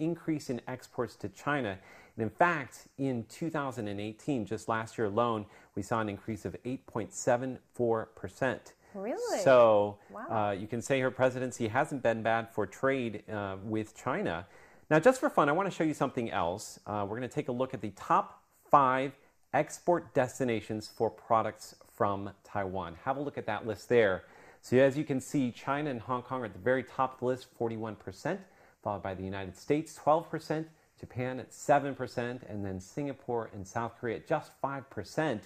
[0.00, 1.78] increase in exports to China.
[2.16, 8.58] And in fact, in 2018, just last year alone, we saw an increase of 8.74%.
[8.94, 9.40] Really?
[9.42, 10.48] So Wow.
[10.48, 14.46] uh, you can say her presidency hasn't been bad for trade uh, with China.
[14.90, 16.80] Now, just for fun, I want to show you something else.
[16.86, 19.12] Uh, we're going to take a look at the top five
[19.54, 22.96] export destinations for products from Taiwan.
[23.04, 24.24] Have a look at that list there.
[24.62, 27.20] So, as you can see, China and Hong Kong are at the very top of
[27.20, 28.38] the list, 41%,
[28.82, 30.64] followed by the United States, 12%,
[30.98, 35.40] Japan at 7%, and then Singapore and South Korea at just 5%.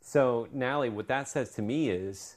[0.00, 2.36] So, Natalie, what that says to me is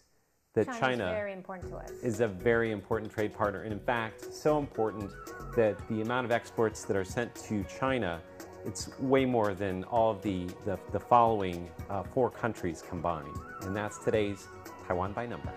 [0.54, 1.92] that China's China very important to us.
[2.04, 3.62] is a very important trade partner.
[3.62, 5.12] And in fact, so important
[5.56, 8.22] that the amount of exports that are sent to China,
[8.66, 13.36] it's way more than all of the, the, the following uh, four countries combined.
[13.62, 14.48] And that's today's
[14.88, 15.54] Taiwan by number.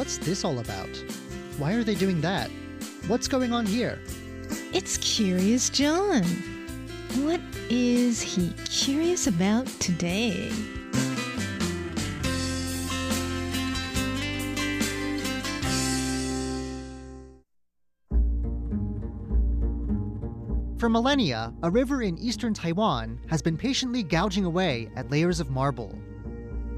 [0.00, 0.88] What's this all about?
[1.58, 2.48] Why are they doing that?
[3.06, 3.98] What's going on here?
[4.72, 6.24] It's Curious John.
[7.16, 10.48] What is he curious about today?
[20.78, 25.50] For millennia, a river in eastern Taiwan has been patiently gouging away at layers of
[25.50, 25.94] marble.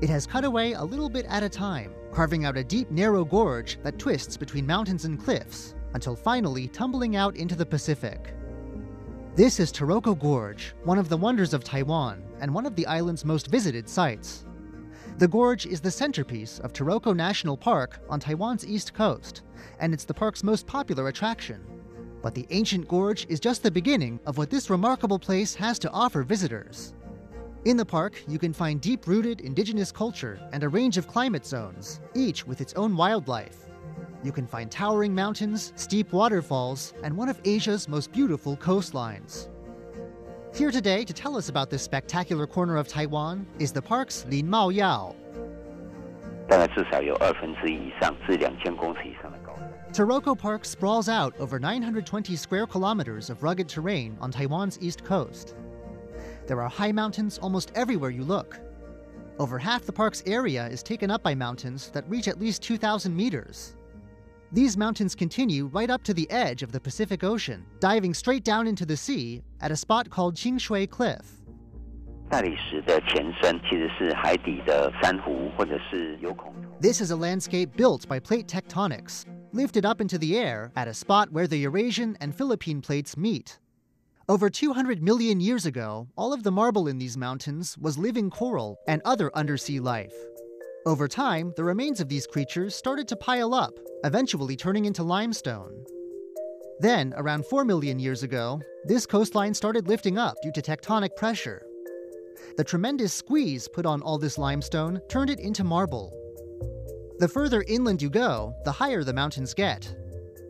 [0.02, 3.24] It has cut away a little bit at a time, carving out a deep, narrow
[3.24, 8.34] gorge that twists between mountains and cliffs, until finally tumbling out into the Pacific.
[9.36, 13.24] This is Taroko Gorge, one of the wonders of Taiwan and one of the island's
[13.24, 14.44] most visited sites.
[15.18, 19.42] The gorge is the centerpiece of Taroko National Park on Taiwan's east coast,
[19.78, 21.64] and it's the park's most popular attraction.
[22.22, 25.90] But the ancient gorge is just the beginning of what this remarkable place has to
[25.92, 26.92] offer visitors.
[27.64, 31.46] In the park, you can find deep rooted indigenous culture and a range of climate
[31.46, 33.68] zones, each with its own wildlife.
[34.24, 39.48] You can find towering mountains, steep waterfalls, and one of Asia's most beautiful coastlines.
[40.52, 44.50] Here today to tell us about this spectacular corner of Taiwan is the park's Lin
[44.50, 45.14] Mao Yao.
[49.92, 55.54] Taroko Park sprawls out over 920 square kilometers of rugged terrain on Taiwan's east coast.
[56.45, 58.59] There are high mountains almost everywhere you look.
[59.39, 63.15] Over half the park's area is taken up by mountains that reach at least 2,000
[63.15, 63.75] meters.
[64.51, 68.65] These mountains continue right up to the edge of the Pacific Ocean, diving straight down
[68.65, 71.37] into the sea at a spot called Qingshui Cliff.
[72.29, 76.53] 大理石的前身其实是海底的珊瑚或者是有孔。
[76.81, 80.93] This is a landscape built by plate tectonics, lifted up into the air at a
[80.93, 83.59] spot where the Eurasian and Philippine plates meet.
[84.28, 88.78] Over 200 million years ago, all of the marble in these mountains was living coral
[88.86, 90.14] and other undersea life.
[90.86, 93.72] Over time, the remains of these creatures started to pile up,
[94.04, 95.84] eventually turning into limestone.
[96.78, 101.66] Then, around 4 million years ago, this coastline started lifting up due to tectonic pressure.
[102.56, 106.12] The tremendous squeeze put on all this limestone turned it into marble.
[107.18, 109.92] The further inland you go, the higher the mountains get.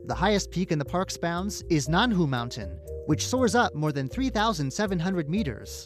[0.04, 4.07] The highest peak in the park's bounds is Nanhu Mountain, which soars up more than
[4.07, 5.85] 3,700 meters.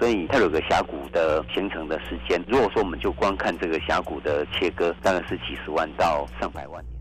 [0.00, 6.94] 所以泰鲁格峡谷的形成的时间，如果说我们就光看这个峡谷的切割，大概是几十万到上百万年。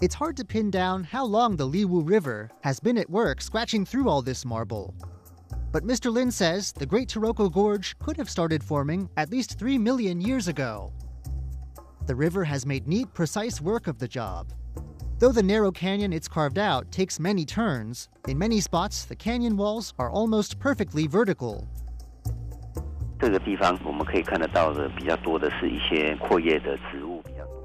[0.00, 3.84] It's hard to pin down how long the Liwu River has been at work scratching
[3.84, 4.94] through all this marble.
[5.72, 6.10] But Mr.
[6.10, 10.48] Lin says the Great Taroko Gorge could have started forming at least 3 million years
[10.48, 10.92] ago.
[12.06, 14.52] The river has made neat, precise work of the job.
[15.20, 19.56] Though the narrow canyon it's carved out takes many turns, in many spots the canyon
[19.56, 21.66] walls are almost perfectly vertical.
[23.18, 27.56] 这个地方我们可以看得到的比较多的是一些阔叶的植物比较多。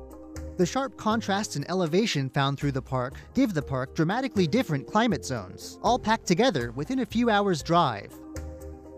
[0.55, 5.25] The sharp contrasts in elevation found through the park give the park dramatically different climate
[5.25, 8.11] zones, all packed together within a few hours' drive.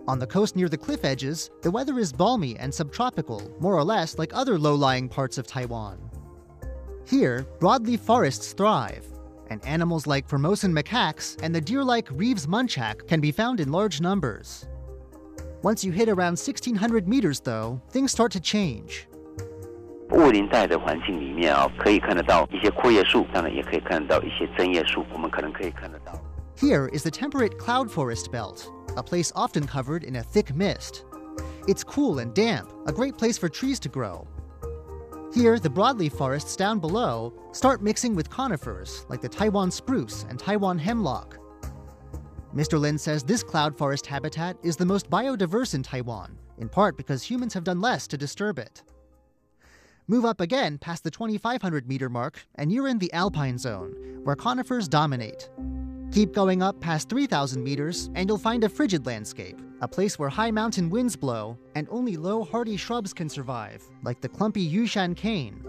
[0.08, 3.84] On the coast near the cliff edges, the weather is balmy and subtropical, more or
[3.84, 5.98] less like other low lying parts of Taiwan.
[7.09, 9.07] Here, broadleaf forests thrive,
[9.49, 14.03] and animals like Formosan macaques and the deer-like Reeves muntjac can be found in large
[14.03, 14.69] numbers.
[15.63, 19.09] Once you hit around 1600 meters, though, things start to change.
[26.59, 31.07] Here is the temperate cloud forest belt, a place often covered in a thick mist.
[31.67, 34.27] It's cool and damp, a great place for trees to grow,
[35.35, 40.39] here, the broadleaf forests down below start mixing with conifers like the Taiwan spruce and
[40.39, 41.39] Taiwan hemlock.
[42.55, 42.81] Mr.
[42.81, 47.23] Lin says this cloud forest habitat is the most biodiverse in Taiwan, in part because
[47.23, 48.83] humans have done less to disturb it.
[50.07, 54.35] Move up again past the 2,500 meter mark, and you're in the alpine zone, where
[54.35, 55.51] conifers dominate.
[56.11, 60.29] Keep going up past 3,000 meters, and you'll find a frigid landscape, a place where
[60.29, 65.15] high mountain winds blow and only low hardy shrubs can survive, like the clumpy Yushan
[65.15, 65.65] cane.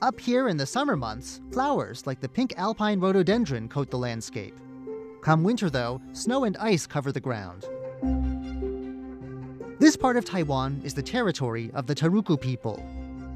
[0.00, 4.54] Up here in the summer months, flowers like the pink alpine rhododendron coat the landscape.
[5.20, 7.64] Come winter, though, snow and ice cover the ground.
[9.78, 12.82] This part of Taiwan is the territory of the Taruku people.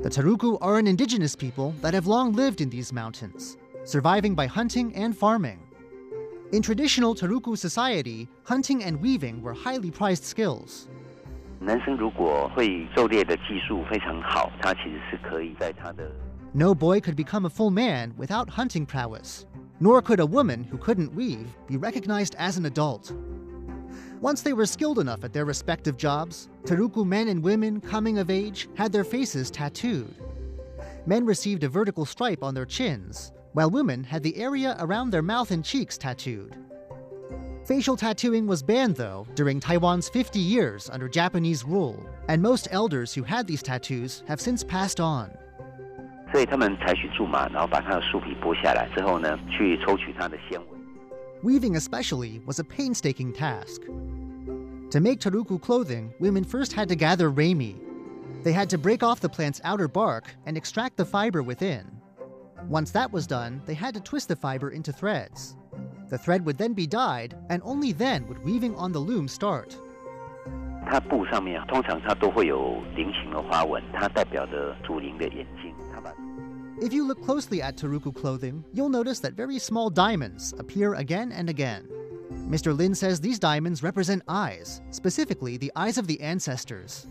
[0.01, 4.47] The Taruku are an indigenous people that have long lived in these mountains, surviving by
[4.47, 5.61] hunting and farming.
[6.52, 10.88] In traditional Taruku society, hunting and weaving were highly prized skills.
[11.60, 16.10] 男生如果会狩猎的技术非常好，他其实是可以在他的
[16.54, 19.46] No boy could become a full man without hunting prowess,
[19.80, 23.12] nor could a woman who couldn't weave be recognized as an adult.
[24.22, 28.30] Once they were skilled enough at their respective jobs, Taruku men and women coming of
[28.30, 30.16] age had their faces tattooed.
[31.06, 35.23] Men received a vertical stripe on their chins, while women had the area around their
[35.23, 36.57] mouth and cheeks tattooed.
[37.65, 43.15] Facial tattooing was banned, though, during Taiwan's 50 years under Japanese rule, and most elders
[43.15, 45.31] who had these tattoos have since passed on.
[51.43, 53.83] Weaving, especially was a painstaking task.
[54.91, 57.81] To make taruku clothing, women first had to gather ramie.
[58.43, 62.02] They had to break off the plant's outer bark and extract the fiber within.
[62.70, 65.56] Once that was done, they had to twist the fiber into threads.
[66.10, 69.78] The thread would then be dyed, and only then would weaving on the loom start.
[70.90, 75.74] 它布上面通常它都会有菱形的花纹，它代表着祖灵的眼睛。
[75.94, 76.14] 它把
[76.80, 81.32] If you look closely at Taruku clothing, you'll notice that very small diamonds appear again
[81.32, 81.84] and again.
[82.50, 82.78] Mr.
[82.78, 87.08] Lin says these diamonds represent eyes, specifically the eyes of the ancestors.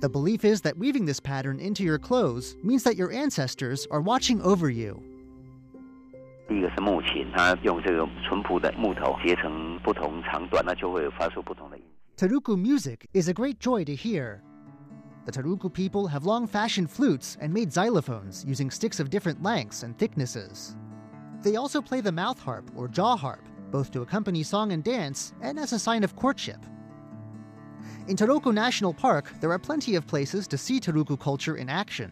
[0.00, 4.02] The belief is that weaving this pattern into your clothes means that your ancestors are
[4.02, 5.02] watching over you.
[6.48, 11.84] 第一个是木琴，它用这个淳朴的木头结成不同长短，那就会发出不同的音。
[12.16, 14.40] Taruku music is a great joy to hear.
[15.24, 19.82] The Taruku people have long fashioned flutes and made xylophones using sticks of different lengths
[19.82, 20.76] and thicknesses.
[21.42, 23.42] They also play the mouth harp or jaw harp,
[23.72, 26.64] both to accompany song and dance and as a sign of courtship.
[28.11, 32.11] In Taroko National Park, there are plenty of places to see Taruku culture in action.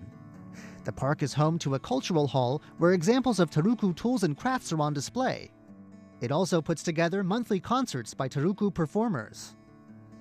[0.86, 4.72] The park is home to a cultural hall where examples of Taruku tools and crafts
[4.72, 5.52] are on display.
[6.22, 9.58] It also puts together monthly concerts by Taruku performers.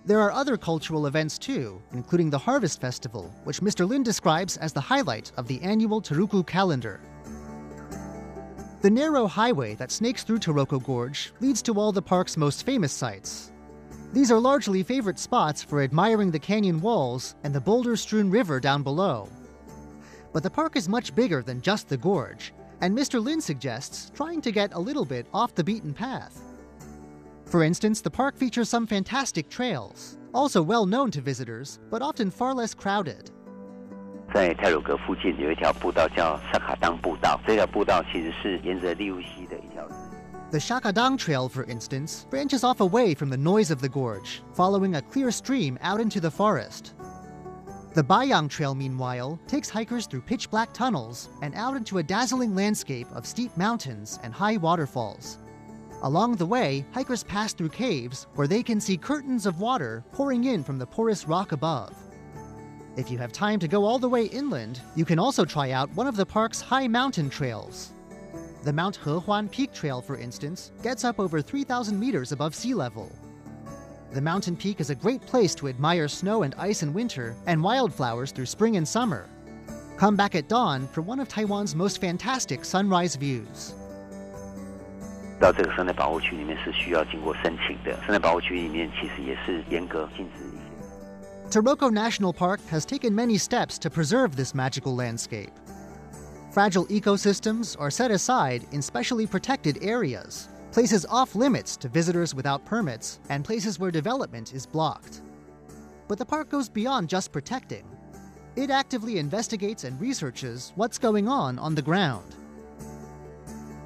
[0.04, 3.88] There are other cultural events too, including the Harvest Festival, which Mr.
[3.88, 7.00] Lin describes as the highlight of the annual Taruku calendar.
[8.82, 12.92] The narrow highway that snakes through Taroko Gorge leads to all the park's most famous
[12.92, 13.52] sites.
[14.13, 18.59] These are largely favorite spots for admiring the canyon walls and the boulder strewn river
[18.59, 19.27] down below.
[20.31, 23.23] But the park is much bigger than just the gorge, and Mr.
[23.23, 26.41] Lin suggests trying to get a little bit off the beaten path.
[27.45, 32.31] For instance, the park features some fantastic trails, also well known to visitors, but often
[32.31, 33.31] far less crowded.
[34.33, 39.87] 在泰鲁格附近有一条步道叫萨卡当步道，这条步道其实是沿着利乌溪的一条。
[40.50, 44.94] The Shakadang Trail, for instance, branches off away from the noise of the gorge, following
[44.94, 46.94] a clear stream out into the forest.
[47.92, 52.54] The Baiyang Trail, meanwhile, takes hikers through pitch black tunnels and out into a dazzling
[52.54, 55.36] landscape of steep mountains and high waterfalls.
[56.00, 60.44] Along the way, hikers pass through caves where they can see curtains of water pouring
[60.44, 61.94] in from the porous rock above.
[62.96, 65.94] If you have time to go all the way inland, you can also try out
[65.94, 67.92] one of the park's high mountain trails.
[68.63, 73.11] The Mount Hehuan Peak Trail, for instance, gets up over 3,000 meters above sea level.
[74.13, 77.63] The mountain peak is a great place to admire snow and ice in winter and
[77.63, 79.27] wildflowers through spring and summer.
[79.97, 83.73] Come back at dawn for one of Taiwan's most fantastic sunrise views.
[85.39, 91.59] 到这个生态保护区里面是需要经过申请的，生态保护区里面其实也是严格禁止一些。
[91.59, 95.51] Taroko National Park has taken many steps to preserve this magical landscape.
[96.51, 102.63] Fragile ecosystems are set aside in specially protected areas, places off limits to visitors without
[102.63, 105.21] permits, and places where development is blocked.
[106.07, 107.85] But the park goes beyond just protecting.
[108.55, 112.35] It actively investigates and researches what's going on on the ground.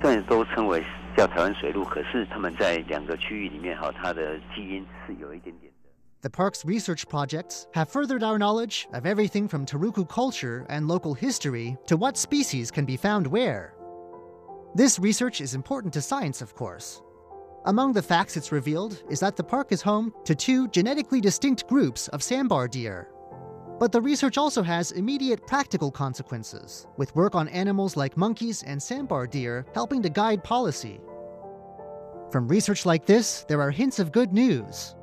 [0.01, 0.83] 虽然都称为
[1.15, 5.70] 叫台湾水路，可是他们在两个区域里面哈，它的基因是有一点点的。
[6.22, 11.14] The park's research projects have furthered our knowledge of everything from Taruku culture and local
[11.14, 13.74] history to what species can be found where.
[14.76, 17.02] This research is important to science, of course.
[17.64, 21.66] Among the facts it's revealed is that the park is home to two genetically distinct
[21.66, 23.08] groups of sambar deer.
[23.80, 28.80] But the research also has immediate practical consequences, with work on animals like monkeys and
[28.80, 31.00] sambar deer helping to guide policy.
[32.30, 34.94] From research like this, there are hints of good news.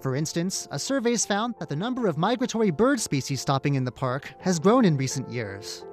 [0.00, 3.90] For instance, a survey's found that the number of migratory bird species stopping in the
[3.90, 5.84] park has grown in recent years.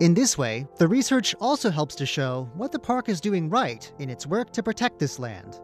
[0.00, 3.90] In this way, the research also helps to show what the park is doing right
[4.00, 5.60] in its work to protect this land.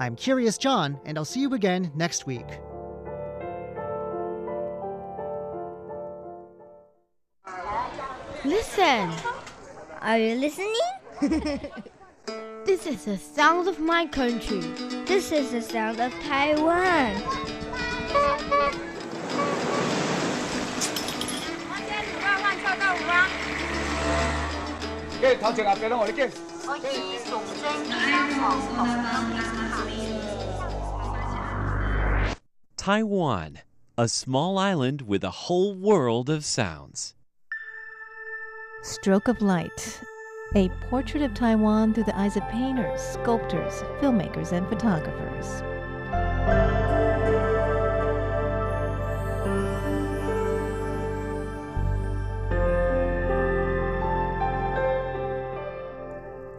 [0.00, 2.46] I'm Curious John, and I'll see you again next week.
[8.42, 9.12] Listen!
[10.00, 10.72] Are you listening?
[12.74, 14.58] This is the sound of my country.
[15.06, 17.14] This is the sound of Taiwan.
[32.76, 33.58] Taiwan,
[33.96, 37.14] a small island with a whole world of sounds.
[38.82, 40.00] Stroke of Light
[40.56, 45.62] a portrait of Taiwan through the eyes of painters, sculptors, filmmakers, and photographers.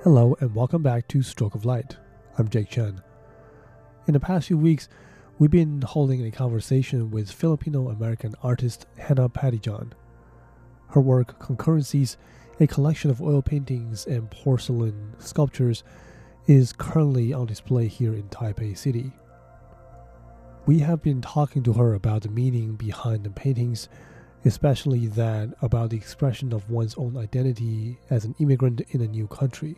[0.04, 1.96] Hello, and welcome back to Stroke of Light.
[2.38, 3.02] I'm Jake Chen.
[4.08, 4.90] In the past few weeks,
[5.40, 9.94] we've been holding a conversation with Filipino American artist Hannah Pattyjohn.
[10.90, 12.18] Her work, Concurrencies,
[12.60, 15.84] a collection of oil paintings and porcelain sculptures,
[16.48, 19.12] is currently on display here in Taipei City.
[20.66, 23.90] We have been talking to her about the meaning behind the paintings,
[24.46, 29.28] especially that about the expression of one's own identity as an immigrant in a new
[29.28, 29.76] country.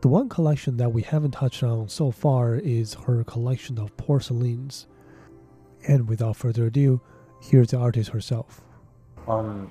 [0.00, 4.86] The one collection that we haven't touched on so far is her collection of porcelains.
[5.88, 7.00] And without further ado,
[7.40, 8.60] here's the artist herself.
[9.26, 9.70] Um,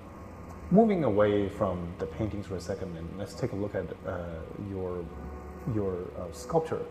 [0.71, 4.17] moving away from the paintings for a second, and let's take a look at uh,
[4.69, 5.03] your
[5.74, 6.81] your uh, sculpture.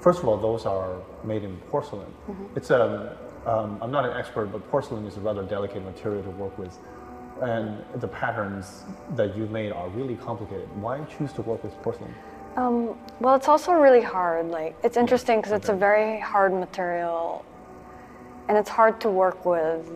[0.00, 2.12] First of all, those are made in porcelain.
[2.56, 6.30] It's a um, I'm not an expert, but porcelain is a rather delicate material to
[6.30, 6.76] work with,
[7.42, 8.84] and the patterns
[9.16, 10.68] that you made are really complicated.
[10.80, 12.14] Why choose to work with porcelain?
[12.56, 14.48] Um, well, it's also really hard.
[14.48, 17.44] Like, it's interesting because it's a very hard material,
[18.48, 19.86] and it's hard to work with.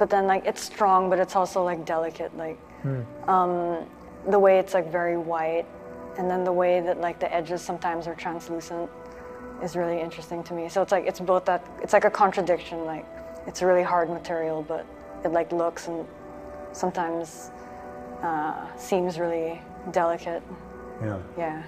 [0.00, 2.34] But then, like, it's strong, but it's also like delicate.
[2.34, 2.58] Like,
[3.28, 3.84] um,
[4.26, 5.66] the way it's like very white,
[6.16, 8.90] and then the way that like the edges sometimes are translucent
[9.62, 10.70] is really interesting to me.
[10.70, 12.86] So it's like it's both that it's like a contradiction.
[12.86, 13.04] Like,
[13.46, 14.86] it's a really hard material, but
[15.22, 16.06] it like looks and
[16.72, 17.50] sometimes
[18.22, 19.60] uh, seems really
[19.92, 20.42] delicate.
[21.04, 21.18] Yeah.
[21.36, 21.62] Yeah.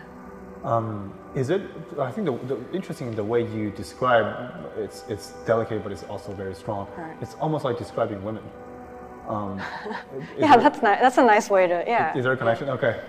[0.64, 1.62] Um, is it?
[1.98, 4.26] I think the, the interesting the way you describe
[4.76, 6.88] it's it's delicate, but it's also very strong.
[6.96, 7.16] Right.
[7.20, 8.44] It's almost like describing women.
[9.28, 9.60] Um,
[10.38, 11.00] Yeah, that's nice.
[11.00, 11.84] That's a nice way to.
[11.86, 12.16] Yeah.
[12.16, 12.68] Is there a connection?
[12.68, 13.00] Okay.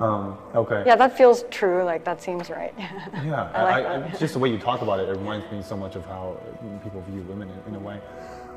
[0.00, 0.82] Um, okay.
[0.86, 1.84] Yeah, that feels true.
[1.84, 2.74] Like that seems right.
[2.78, 3.86] Yeah, I like.
[3.86, 6.38] I, just the way you talk about it, it reminds me so much of how
[6.82, 8.00] people view women in, in a way.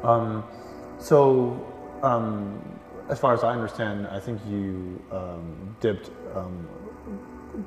[0.04, 0.44] Um,
[1.00, 1.66] so,
[2.04, 2.62] um,
[3.10, 6.68] as far as I understand, I think you um, dipped um,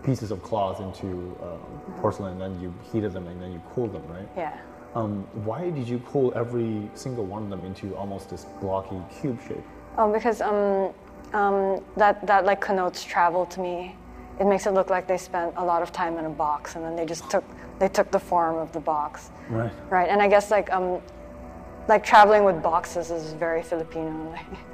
[0.03, 1.57] pieces of cloth into uh,
[2.01, 4.29] porcelain, and then you heated them, and then you cooled them, right?
[4.37, 4.59] yeah.
[4.95, 9.39] Um, why did you cool every single one of them into almost this blocky cube
[9.47, 9.63] shape?
[9.97, 10.93] Oh, because um,
[11.33, 13.97] um, that that like connotes travel to me.
[14.41, 16.85] It makes it look like they spent a lot of time in a box, and
[16.85, 17.45] then they just took
[17.79, 19.31] they took the form of the box.
[19.49, 19.73] Right.
[19.91, 20.09] Right.
[20.09, 21.01] And I guess like um,
[21.89, 24.31] like traveling with boxes is very Filipino.
[24.31, 24.47] Like,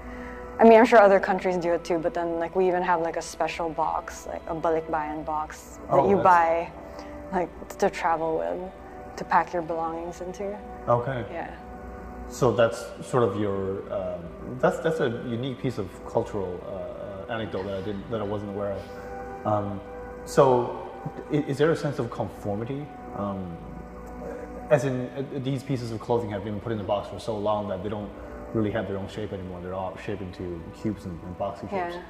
[0.58, 3.02] I mean, I'm sure other countries do it too, but then like we even have
[3.02, 6.70] like a special box, like a balikbayan box that Oh, you buy,
[7.32, 10.58] like to travel with, to pack your belongings into.
[10.88, 11.24] Okay.
[11.30, 11.54] Yeah.
[12.28, 14.20] So that's sort of your um,
[14.58, 18.50] that's that's a unique piece of cultural uh, anecdote that I didn't that I wasn't
[18.50, 19.46] aware of.
[19.46, 19.80] Um,
[20.24, 20.90] so,
[21.30, 22.86] is, is there a sense of conformity?
[23.16, 23.56] Um,
[24.70, 27.38] as in, uh, these pieces of clothing have been put in the box for so
[27.38, 28.10] long that they don't
[28.56, 29.60] really have their own shape anymore.
[29.60, 31.96] They're all shaped into cubes and, and boxy shapes.
[31.96, 32.02] Yeah.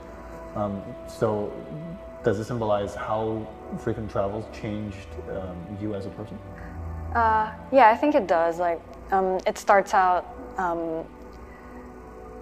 [0.54, 1.52] Um, so,
[2.24, 3.46] does it symbolize how
[3.78, 6.38] frequent travels changed um, you as a person?
[7.14, 8.58] Uh, yeah, I think it does.
[8.58, 10.24] Like, um, it starts out
[10.56, 11.04] um,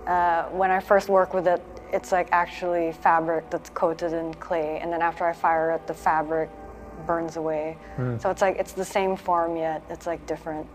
[0.06, 1.62] uh, when I first work with it.
[1.92, 5.94] It's like actually fabric that's coated in clay, and then after I fire it, the
[5.94, 6.50] fabric
[7.06, 7.76] burns away.
[8.18, 10.66] So it's like it's the same form yet it's like different.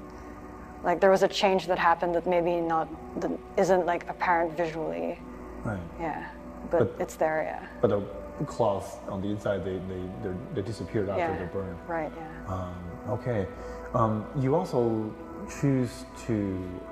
[0.84, 2.88] Like there was a change that happened that maybe not
[3.22, 5.20] that isn't like apparent visually.
[5.64, 5.80] Right.
[6.00, 6.30] Yeah,
[6.72, 7.44] but, But- it's there.
[7.44, 7.68] Yeah.
[7.82, 11.38] But the cloth on the inside, they they they're, disappeared after yeah.
[11.38, 11.78] they're burned.
[11.88, 12.12] Right.
[12.16, 12.54] Yeah.
[12.54, 12.76] Um,
[13.10, 13.48] okay.
[13.94, 15.14] Um, you also
[15.60, 16.34] choose to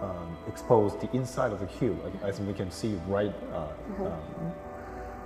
[0.01, 3.67] um, expose the inside of the cube, like, as we can see right uh,
[4.03, 4.53] um,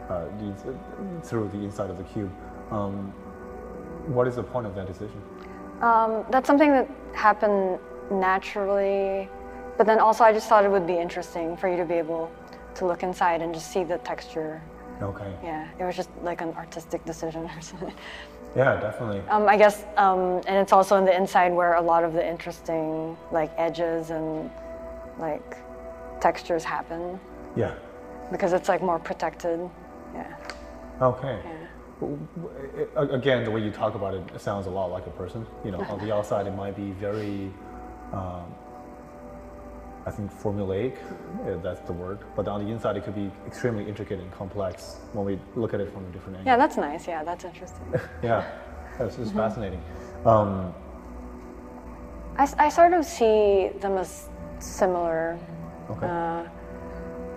[0.10, 0.76] uh, the,
[1.24, 2.32] through the inside of the cube.
[2.72, 3.14] Um,
[4.08, 5.22] what is the point of that decision?
[5.82, 7.80] Um, that's something that happened
[8.12, 9.30] naturally,
[9.78, 12.32] but then also I just thought it would be interesting for you to be able
[12.76, 14.62] to look inside and just see the texture.
[15.02, 15.34] Okay.
[15.44, 17.94] Yeah, it was just like an artistic decision or something.
[18.56, 19.22] Yeah, definitely.
[19.30, 22.28] Um, I guess, um, and it's also in the inside where a lot of the
[22.28, 24.50] interesting like edges and
[25.18, 25.58] like
[26.20, 27.20] textures happen
[27.56, 27.74] Yeah.
[28.32, 29.60] because it's like more protected.
[30.14, 30.36] Yeah.
[31.02, 31.40] Okay.
[32.96, 35.46] A- Again, the way you talk about it, it sounds a lot like a person.
[35.64, 37.52] You know, on the outside it might be very,
[38.14, 38.54] um,
[40.06, 40.96] I think, formulaic.
[41.46, 42.20] uh, That's the word.
[42.36, 45.80] But on the inside, it could be extremely intricate and complex when we look at
[45.80, 46.52] it from a different angle.
[46.52, 47.08] Yeah, that's nice.
[47.08, 47.86] Yeah, that's interesting.
[48.24, 48.50] yeah,
[48.98, 49.82] that's just fascinating.
[50.26, 50.74] Um,
[52.38, 55.38] I, I sort of see them as similar.
[55.90, 56.06] okay.
[56.08, 56.44] Uh,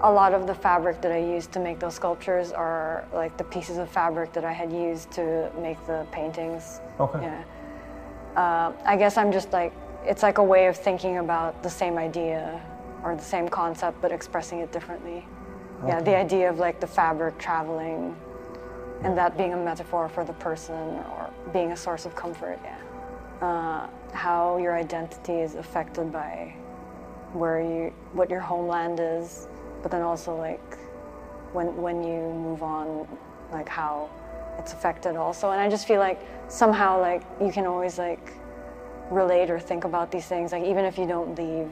[0.03, 3.45] a lot of the fabric that I used to make those sculptures are like the
[3.45, 6.81] pieces of fabric that I had used to make the paintings.
[7.01, 7.21] Okay.
[7.23, 7.43] Yeah.
[8.37, 9.73] Uh, I guess I'm just like,
[10.07, 12.61] it's like a way of thinking about the same idea
[13.03, 15.27] or the same concept but expressing it differently.
[15.87, 18.17] Yeah, the idea of like the fabric traveling
[19.03, 22.79] and that being a metaphor for the person or being a source of comfort, yeah.
[23.43, 26.55] Uh, how your identity is affected by
[27.33, 29.49] where you what your homeland is,
[29.83, 30.79] but then also like
[31.53, 33.07] when when you move on,
[33.53, 34.09] like how
[34.59, 35.51] it's affected also.
[35.51, 38.33] And I just feel like somehow like you can always like
[39.11, 41.71] relate or think about these things, like even if you don't leave.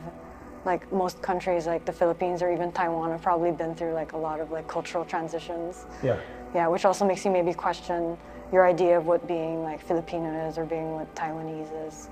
[0.65, 4.17] Like most countries, like the Philippines or even Taiwan, have probably been through like a
[4.17, 5.87] lot of like cultural transitions.
[6.03, 6.19] yeah.
[6.55, 8.17] Yeah, which also makes you maybe question
[8.53, 12.11] your idea of what being like Filipino is or being what Taiwanese is.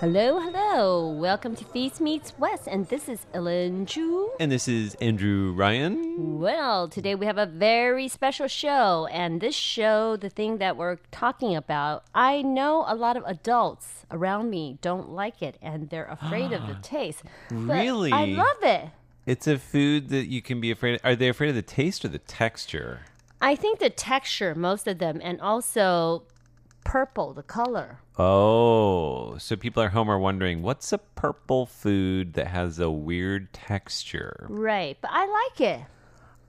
[0.00, 1.08] Hello, hello.
[1.08, 4.30] Welcome to Feast Meets West, and this is Ellen Chu.
[4.38, 6.38] And this is Andrew Ryan.
[6.38, 10.98] Well, today we have a very special show, and this show, the thing that we're
[11.10, 16.06] talking about, I know a lot of adults around me don't like it, and they're
[16.06, 17.24] afraid of the taste.
[17.50, 18.12] Really?
[18.12, 18.90] I love it.
[19.26, 21.00] It's a food that you can be afraid of.
[21.02, 23.00] Are they afraid of the taste or the texture?
[23.40, 26.22] I think the texture, most of them, and also
[26.88, 27.98] purple, the color.
[28.18, 33.52] Oh, so people at home are wondering what's a purple food that has a weird
[33.52, 34.46] texture?
[34.48, 35.80] Right, but I like it.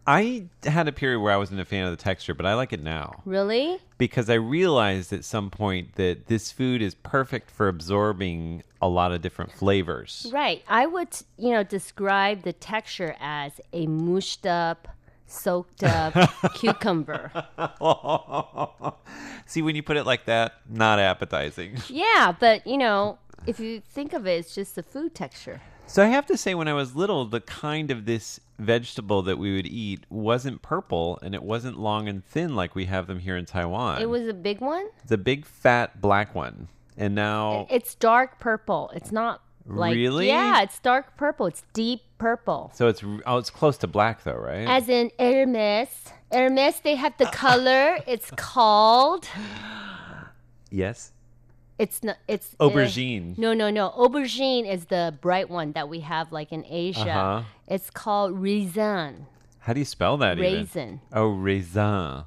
[0.08, 2.74] I had a period where I wasn't a fan of the texture, but I like
[2.74, 3.80] it now Really?
[4.00, 9.12] because I realized at some point that this food is perfect for absorbing a lot
[9.12, 10.26] of different flavors.
[10.34, 10.64] Right.
[10.68, 14.88] I would, you know, describe the texture as a mushed up,
[15.30, 16.14] soaked up
[16.56, 17.32] cucumber.
[19.46, 21.78] See, when you put it like that, not appetizing.
[21.90, 25.62] Yeah, but you know, if you think of it, it's just the food texture.
[25.88, 29.38] So I have to say, when I was little, the kind of this vegetable that
[29.40, 33.20] we would eat wasn't purple and it wasn't long and thin like we have them
[33.20, 34.02] here in Taiwan.
[34.02, 34.88] It was a big one.
[35.08, 36.68] the big fat black one.
[36.96, 38.92] And now It's dark purple.
[38.94, 40.28] It's not like Really?
[40.28, 41.46] Yeah, it's dark purple.
[41.48, 42.72] It's deep purple.
[42.76, 44.68] So it's oh, it's close to black though, right?
[44.68, 45.90] As in Hermes.
[46.32, 47.98] Hermes, they have the color.
[48.06, 49.28] It's called.
[50.70, 51.12] yes.
[51.80, 52.18] It's not.
[52.28, 53.38] It's uh, Aubergine.
[53.38, 53.90] no, no, no.
[53.98, 57.10] Aubergine is the bright one that we have like in Asia.
[57.10, 57.44] Uh-huh.
[57.68, 59.26] It's called raisin.
[59.60, 60.38] How do you spell that?
[60.38, 60.54] even?
[60.54, 61.02] Raisin.
[61.14, 62.26] Oh, raisin.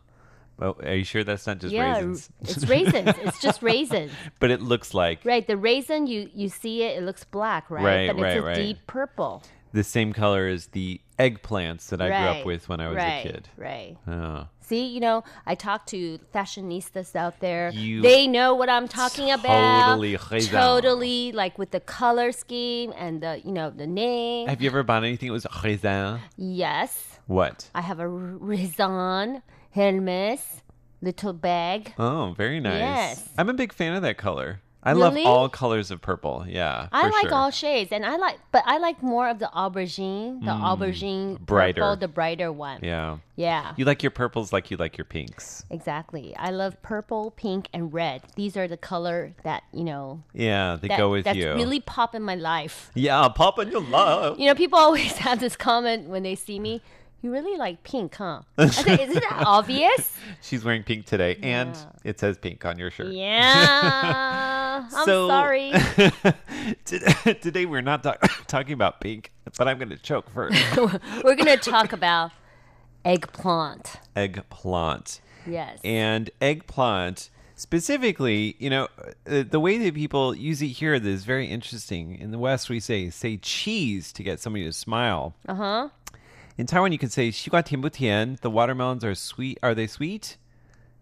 [0.59, 2.31] Well, are you sure that's not just yeah, raisins?
[2.41, 3.15] it's raisins.
[3.23, 4.13] it's just raisins.
[4.39, 7.83] but it looks like Right, the raisin you you see it, it looks black, right?
[7.83, 8.55] Right, but it's a right.
[8.55, 9.43] deep purple.
[9.73, 12.97] The same color as the eggplants that I grew Right, up with when I was
[12.97, 13.49] right, a kid.
[13.57, 13.97] Right.
[14.07, 14.49] Oh.
[14.61, 17.71] See, you know, I talk to fashionistas out there.
[17.73, 19.97] You they know what I'm talking about.
[19.99, 20.17] Totally.
[20.17, 24.49] Totally, like with the color scheme and the, you know, the name.
[24.49, 26.21] Have you ever bought anything that was raisin?
[26.37, 27.69] yes, What?
[27.75, 29.43] I have a raisin
[29.75, 30.63] Hermes
[31.01, 31.95] little bag.
[31.99, 32.79] Oh, very nice.
[32.79, 33.29] Yes.
[33.37, 34.61] I'm a big fan of that color.
[34.85, 36.45] I love all colors of purple.
[36.49, 36.89] Yeah.
[36.93, 37.35] I like sure.
[37.35, 41.41] all shades, and I like, but I like more of the aubergine, the aubergine Mm,
[41.41, 41.81] brighter.
[41.83, 42.81] purple, the brighter one.
[42.83, 43.19] Yeah.
[43.37, 43.75] Yeah.
[43.77, 45.65] You like your purples like you like your pinks.
[45.71, 46.35] Exactly.
[46.37, 48.23] I love purple, pink, and red.
[48.37, 50.23] These are the color that you know.
[50.35, 51.55] Yeah, they that, go with that's you.
[51.55, 52.91] really pop in my life.
[52.95, 54.39] yeah, pop in your love.
[54.39, 56.83] You know, people always have this comment when they see me.
[57.23, 58.43] You really like pink, huh?
[58.59, 60.17] Said, Isn't that obvious?
[60.43, 63.13] She's wearing pink today, and it says pink on your shirt.
[63.13, 64.89] Yeah.
[64.93, 65.73] I'm So- sorry.
[66.85, 70.59] Today- we're not talk- talking about pink, but I'm going to choke first.
[71.23, 72.33] We're gonna talk about
[73.05, 73.97] eggplant.
[74.17, 75.21] Eggplant.
[75.47, 75.79] Yes.
[75.85, 78.89] And eggplant, specifically, you know,
[79.29, 82.17] uh, the way that people use it here is very interesting.
[82.19, 85.35] In the West, we say say cheese to get somebody to smile.
[85.49, 85.89] Uh huh.
[86.58, 88.36] In Taiwan, you can say 西瓜甜不甜?
[88.42, 89.58] The watermelons are sweet.
[89.62, 90.38] Are they sweet?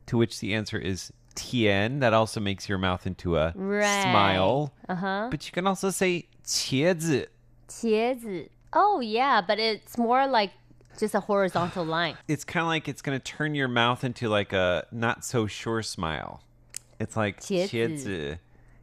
[0.07, 1.99] To which the answer is tian.
[1.99, 4.03] That also makes your mouth into a Right.
[4.03, 4.73] smile.
[4.89, 5.27] Uh huh.
[5.31, 7.27] But you can also say 茄子.
[7.69, 8.49] 茄子.
[8.73, 10.51] Oh yeah, but it's more like
[10.99, 12.17] just a horizontal line.
[12.27, 15.47] It's kind of like it's going to turn your mouth into like a not so
[15.47, 16.41] sure smile.
[16.99, 18.37] It's like 茄子.茄子.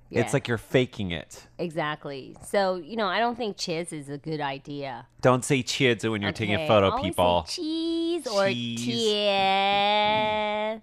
[0.09, 0.21] Yeah.
[0.21, 1.47] It's like you're faking it.
[1.57, 2.35] Exactly.
[2.47, 5.05] So, you know, I don't think chiz is a good idea.
[5.21, 7.45] Don't say chids when you're taking a Okay, photo, people.
[7.47, 8.23] say people.
[8.23, 8.85] cheese or Cheese.
[8.85, 10.81] tian.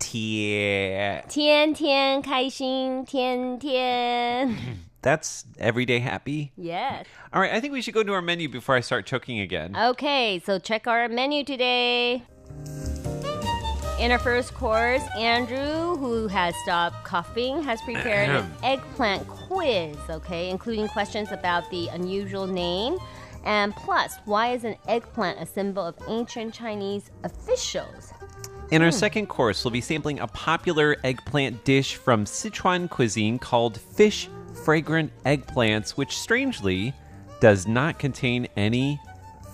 [0.00, 1.20] Tea.
[1.28, 4.56] Tian tian kaixin tian tian.
[5.02, 6.52] That's everyday happy.
[6.56, 7.06] Yes.
[7.32, 9.76] All right, I think we should go to our menu before I start choking again.
[9.76, 12.22] Okay, so check our menu today.
[14.00, 20.50] In our first course, Andrew, who has stopped coughing, has prepared an eggplant quiz, okay,
[20.50, 22.98] including questions about the unusual name.
[23.44, 28.12] And plus, why is an eggplant a symbol of ancient Chinese officials?
[28.72, 28.94] In our hmm.
[28.94, 34.28] second course, we'll be sampling a popular eggplant dish from Sichuan cuisine called fish
[34.64, 36.92] fragrant eggplants, which strangely
[37.40, 38.98] does not contain any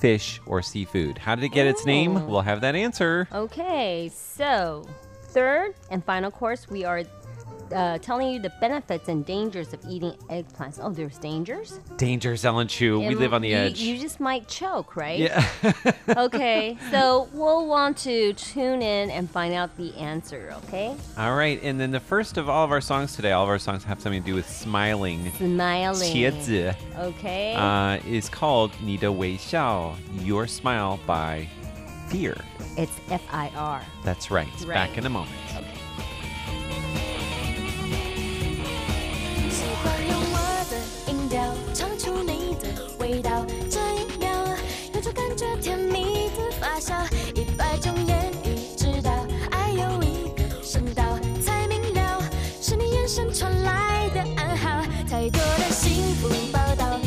[0.00, 1.18] fish or seafood.
[1.18, 2.16] How did it get its name?
[2.16, 2.24] Oh.
[2.24, 3.28] We'll have that answer.
[3.32, 4.84] Okay, so
[5.24, 7.04] third and final course, we are
[7.73, 10.79] uh, telling you the benefits and dangers of eating eggplants.
[10.81, 11.79] Oh, there's dangers?
[11.97, 12.99] Dangers, Ellen Chu.
[12.99, 13.79] We It- live on the you- edge.
[13.79, 15.19] You just might choke, right?
[15.19, 15.43] Yeah.
[16.17, 20.95] okay, so we'll want to tune in and find out the answer, okay?
[21.17, 23.59] All right, and then the first of all of our songs today, all of our
[23.59, 25.31] songs have something to do with smiling.
[25.37, 26.13] Smiling.
[26.13, 27.55] 茄子 Okay.
[27.55, 31.47] uh, is called 你的微笑, Your Smile by
[32.09, 32.35] Fear.
[32.77, 33.81] it's F I R.
[34.03, 34.47] That's right.
[34.61, 34.73] Right.
[34.73, 35.31] Back in a moment.
[35.47, 35.57] 喜
[43.10, 44.30] 味道，这一秒
[44.94, 46.94] 有种感觉甜蜜的发酵，
[47.34, 49.10] 一百种言语知道，
[49.50, 52.22] 爱有一个声道，才明了
[52.62, 57.00] 是你眼神传来的暗号，太多的幸福报道，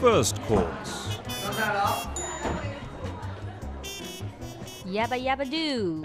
[0.00, 1.18] first course.
[4.86, 6.02] Yabba yabba do.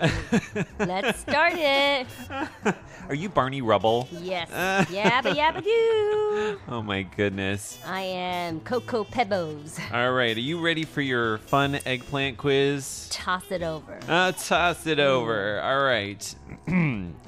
[0.85, 2.05] Let's start it.
[3.07, 4.07] Are you Barney Rubble?
[4.11, 4.49] Yes.
[4.91, 6.59] Yabba yabba do.
[6.67, 7.79] Oh my goodness.
[7.87, 9.79] I am Cocoa Pebbles.
[9.93, 13.07] All right, are you ready for your fun eggplant quiz?
[13.11, 13.97] Toss it over.
[14.09, 15.61] Uh, toss it over.
[15.61, 16.35] All right.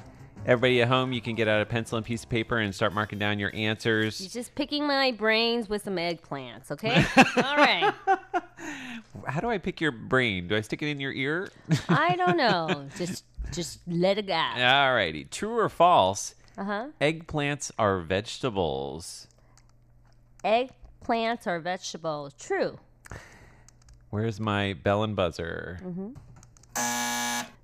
[0.48, 2.94] Everybody at home, you can get out a pencil and piece of paper and start
[2.94, 4.18] marking down your answers.
[4.18, 7.04] You're just picking my brains with some eggplants, okay?
[7.36, 7.92] All right.
[9.26, 10.48] How do I pick your brain?
[10.48, 11.50] Do I stick it in your ear?
[11.90, 12.88] I don't know.
[12.96, 14.32] Just just let it go.
[14.32, 15.24] All righty.
[15.24, 16.34] True or false?
[16.56, 16.86] Uh-huh.
[16.98, 19.28] Eggplants are vegetables.
[20.42, 22.32] Eggplants are vegetables.
[22.40, 22.78] True.
[24.08, 25.78] Where's my bell and buzzer?
[25.84, 26.12] Mm-hmm.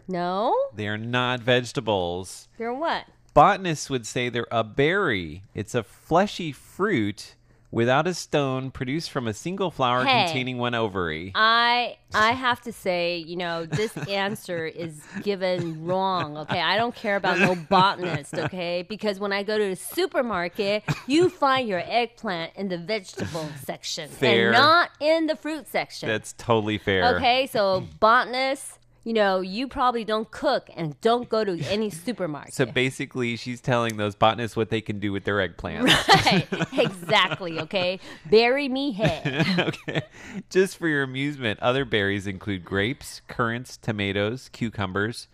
[0.06, 0.54] No?
[0.74, 2.48] They are not vegetables.
[2.58, 3.06] They're what?
[3.32, 5.42] Botanists would say they're a berry.
[5.54, 7.34] It's a fleshy fruit
[7.70, 10.26] without a stone produced from a single flower Hey.
[10.26, 11.32] containing one ovary.
[11.34, 16.36] I I have to say, you know, this answer is given wrong.
[16.36, 18.34] Okay, I don't care about no botanist.
[18.34, 23.48] Okay, because when I go to the supermarket, you find your eggplant in the vegetable
[23.64, 24.50] section Fair.
[24.50, 26.08] and not in the fruit section.
[26.08, 27.16] That's totally fair.
[27.16, 32.54] Okay, so botanists, you know, you probably don't cook and don't go to any supermarket.
[32.54, 35.84] So basically, she's telling those botanists what they can do with their eggplants.
[36.24, 37.60] Right, exactly.
[37.60, 39.46] Okay, bury me head.
[39.88, 40.02] okay.
[40.48, 45.28] Just for your amusement, other berries include grapes, currants, tomatoes, cucumbers,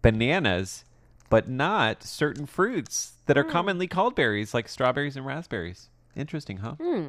[0.00, 0.84] bananas,
[1.28, 5.88] but not certain fruits that are commonly called berries, like strawberries and raspberries.
[6.16, 6.72] Interesting, huh?
[6.72, 7.06] Hmm.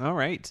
[0.00, 0.50] All right.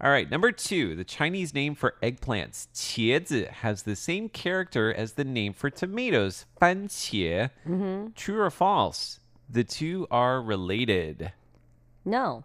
[0.00, 0.28] All right.
[0.28, 5.52] Number two, the Chinese name for eggplants, 茄子, has the same character as the name
[5.52, 7.50] for tomatoes, 番茄.
[7.66, 8.14] Mhm.
[8.16, 9.20] True or false?
[9.48, 11.32] The two are related.
[12.04, 12.42] No.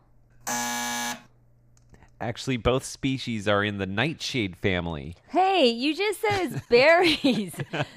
[2.22, 5.16] Actually, both species are in the nightshade family.
[5.30, 7.52] Hey, you just said it's berries,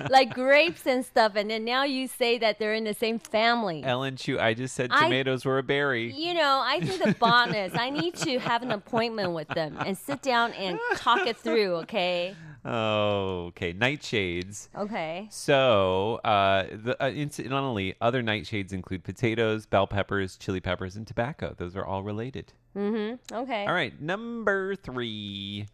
[0.09, 3.83] like grapes and stuff, and then now you say that they're in the same family.
[3.83, 6.11] Ellen Chu, I just said I- tomatoes were a berry.
[6.11, 9.95] You know, I think the botanists, I need to have an appointment with them and
[9.95, 12.35] sit down and talk it through, okay?
[12.65, 13.73] Oh, okay.
[13.73, 14.69] Nightshades.
[14.75, 15.27] Okay.
[15.29, 21.53] So, uh, the, uh, incidentally, other nightshades include potatoes, bell peppers, chili peppers, and tobacco.
[21.55, 22.53] Those are all related.
[22.75, 23.35] Mm-hmm.
[23.35, 23.65] Okay.
[23.67, 25.67] All right, number three.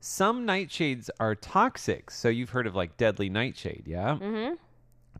[0.00, 2.10] Some nightshades are toxic.
[2.10, 4.18] So you've heard of like deadly nightshade, yeah?
[4.20, 4.54] Mm-hmm.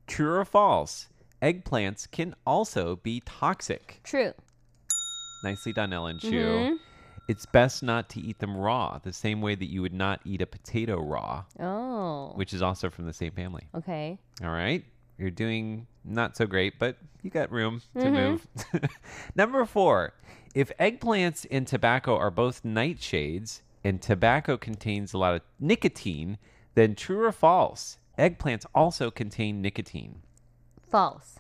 [0.07, 1.09] True or false?
[1.43, 4.01] Eggplants can also be toxic.
[4.05, 4.33] True.
[5.45, 6.31] Nicely done, Ellen Chu.
[6.31, 6.77] Mhm.
[7.29, 10.41] It's best not to eat them raw, the same way that you would not eat
[10.41, 12.33] a potato raw, Oh.
[12.35, 13.69] which is also from the same family.
[13.75, 14.19] Okay.
[14.43, 14.83] All right.
[15.19, 18.13] You're doing not so great, but you got room to Mhm.
[18.13, 18.47] move.
[19.35, 20.15] Number four.
[20.55, 26.39] If eggplants and tobacco are both nightshades and tobacco contains a lot of nicotine,
[26.75, 27.99] then true or false?
[28.19, 30.23] Eggplants also contain nicotine.
[30.89, 31.39] False.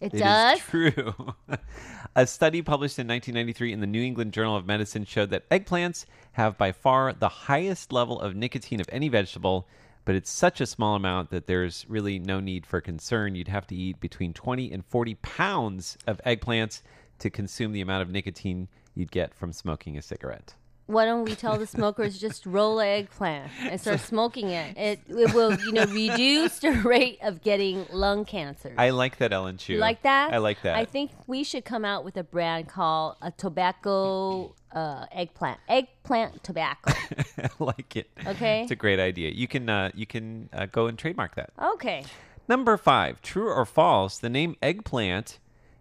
[0.00, 0.58] It, It is does?
[0.60, 1.14] true.
[2.16, 6.04] a study published in 1993 in the New England Journal of Medicine showed that eggplants
[6.32, 9.66] have by far the highest level of nicotine of any vegetable,
[10.04, 13.34] but it's such a small amount that there's really no need for concern.
[13.34, 16.82] You'd have to eat between 20 and 40 pounds of eggplants
[17.20, 20.54] to consume the amount of nicotine you'd get from smoking a cigarette.
[20.86, 24.76] Why don't we tell the smokers just roll an eggplant and start smoking it?
[24.76, 28.74] It, it will, you know, reduce the rate of getting lung cancer.
[28.76, 29.74] I like that, Ellen Chu.
[29.74, 30.34] You like that?
[30.34, 30.76] I like that.
[30.76, 35.58] I think we should come out with a brand called a tobacco uh, eggplant.
[35.70, 36.92] Eggplant tobacco.
[37.38, 38.10] I like it.
[38.26, 38.62] Okay.
[38.62, 39.30] It's a great idea.
[39.30, 41.50] You can uh, you can uh, go and trademark that.
[41.62, 42.04] Okay.
[42.46, 44.18] Number five, true or false?
[44.18, 45.38] The name eggplant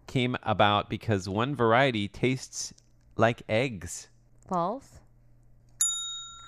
[0.08, 2.74] came about because one variety tastes
[3.18, 4.08] like eggs.
[4.54, 5.00] False.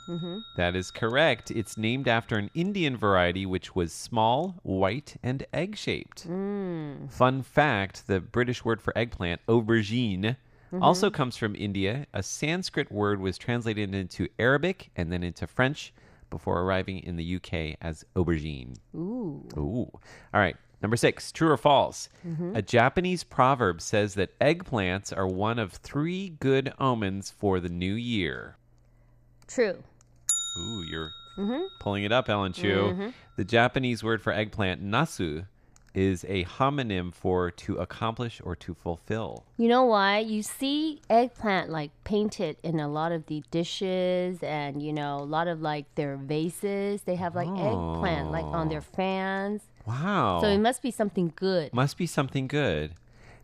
[0.08, 0.38] Mm-hmm.
[0.58, 1.50] That is correct.
[1.50, 6.28] It's named after an Indian variety which was small, white, and egg shaped.
[6.30, 7.12] Mm.
[7.12, 10.38] Fun fact the British word for eggplant, aubergine,
[10.72, 10.84] Mhm.
[10.84, 12.06] also comes from India.
[12.14, 15.92] A Sanskrit word was translated into Arabic and then into French
[16.30, 18.76] before arriving in the UK as aubergine.
[18.96, 19.48] Ooh.
[19.58, 19.90] Ooh.
[19.92, 20.58] All right.
[20.82, 22.10] Number six, true or false?
[22.26, 22.56] Mhm.
[22.56, 27.94] A Japanese proverb says that eggplants are one of three good omens for the new
[27.94, 28.58] year.
[29.48, 29.84] True.
[30.58, 31.68] Ooh, you're Mhm.
[31.80, 32.94] pulling it up, Ellen Chu.
[32.94, 33.14] Mhm.
[33.36, 35.48] The Japanese word for eggplant, nasu,
[35.94, 39.46] is a homonym for to accomplish or to fulfill.
[39.58, 40.20] You know why?
[40.20, 45.24] You see eggplant like painted in a lot of the dishes and, you know, a
[45.24, 47.04] lot of like their vases.
[47.04, 49.62] They have like eggplant like on their fans.
[49.86, 50.40] Wow.
[50.42, 51.74] So it must be something good.
[51.74, 52.94] Must be something good.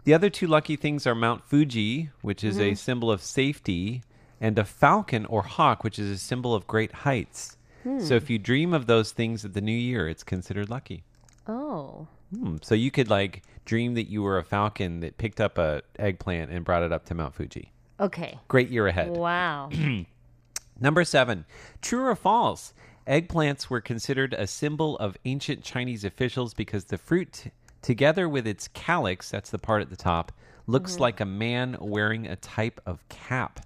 [0.04, 2.78] The other two lucky things are Mount Fuji, which is a Mhm.
[2.78, 4.02] symbol of safety,
[4.40, 7.58] and a falcon or hawk, which is a symbol of great heights.
[7.84, 8.00] Hmm.
[8.00, 11.04] So if you dream of those things at the new year, it's considered lucky.
[11.48, 12.08] Oh.
[12.36, 12.58] Hmm.
[12.64, 16.50] So you could like dream that you were a falcon that picked up a eggplant
[16.52, 17.72] and brought it up to Mount Fuji.
[18.00, 18.40] Okay.
[18.48, 19.12] Great year ahead.
[19.16, 19.70] Wow.
[20.80, 21.46] Number seven,
[21.82, 22.74] true or false?
[23.08, 27.46] Eggplants were considered a symbol of ancient Chinese officials because the fruit,
[27.82, 30.32] together with its calyx, that's the part at the top,
[30.68, 31.00] looks Mhm.
[31.00, 33.66] like a man wearing a type of cap.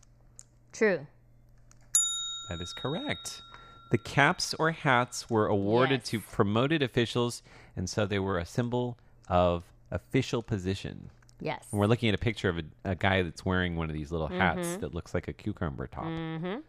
[0.71, 1.06] True.
[2.50, 3.41] That is correct.
[3.91, 7.43] The caps or hats were awarded to promoted officials,
[7.76, 11.10] and so they were a symbol of official position.
[11.41, 11.67] Yes.
[11.71, 14.12] And we're looking at a picture of a, a guy that's wearing one of these
[14.12, 14.80] little hats Mhm.
[14.82, 16.06] that looks like a cucumber top.
[16.06, 16.60] Mm-hmm.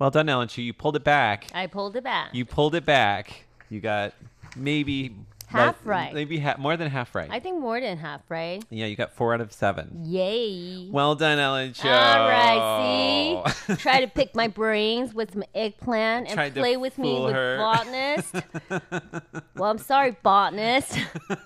[0.00, 0.62] Well done, Ellen Chu.
[0.62, 1.46] You pulled it back.
[1.54, 2.30] I pulled it back.
[2.34, 3.44] You pulled it back.
[3.68, 4.14] You got
[4.56, 5.14] maybe
[5.46, 6.14] Half le- right.
[6.14, 7.28] Maybe ha- more than half right.
[7.30, 8.64] I think more than half, right?
[8.70, 10.04] yeah, you got four out of seven.
[10.06, 10.88] Yay.
[10.90, 11.86] Well done, Ellen Chu.
[11.88, 11.92] All
[12.28, 13.74] right, see?
[13.76, 17.34] Try to pick my brains with some eggplant and Tried play with me fool with
[17.34, 17.58] her.
[17.58, 18.34] botanist.
[19.56, 20.98] well, I'm sorry, botanist.